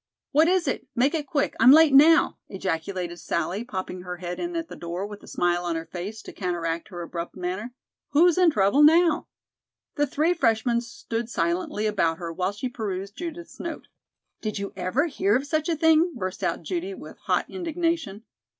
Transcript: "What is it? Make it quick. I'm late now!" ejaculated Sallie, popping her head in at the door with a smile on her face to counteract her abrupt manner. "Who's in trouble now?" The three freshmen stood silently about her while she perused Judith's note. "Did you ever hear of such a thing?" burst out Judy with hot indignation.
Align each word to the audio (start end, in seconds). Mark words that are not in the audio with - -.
"What 0.31 0.47
is 0.47 0.67
it? 0.67 0.87
Make 0.95 1.13
it 1.13 1.27
quick. 1.27 1.55
I'm 1.59 1.71
late 1.71 1.93
now!" 1.93 2.39
ejaculated 2.49 3.17
Sallie, 3.19 3.63
popping 3.63 4.01
her 4.01 4.17
head 4.17 4.39
in 4.39 4.55
at 4.55 4.67
the 4.67 4.75
door 4.75 5.05
with 5.05 5.21
a 5.21 5.27
smile 5.27 5.63
on 5.63 5.75
her 5.75 5.85
face 5.85 6.23
to 6.23 6.33
counteract 6.33 6.87
her 6.87 7.03
abrupt 7.03 7.35
manner. 7.35 7.75
"Who's 8.09 8.35
in 8.35 8.49
trouble 8.49 8.81
now?" 8.81 9.27
The 9.97 10.07
three 10.07 10.33
freshmen 10.33 10.81
stood 10.81 11.29
silently 11.29 11.85
about 11.85 12.17
her 12.17 12.33
while 12.33 12.51
she 12.51 12.67
perused 12.67 13.15
Judith's 13.17 13.59
note. 13.59 13.89
"Did 14.41 14.57
you 14.57 14.73
ever 14.75 15.05
hear 15.05 15.35
of 15.35 15.45
such 15.45 15.69
a 15.69 15.75
thing?" 15.77 16.15
burst 16.15 16.43
out 16.43 16.63
Judy 16.63 16.95
with 16.95 17.19
hot 17.19 17.47
indignation. 17.47 18.23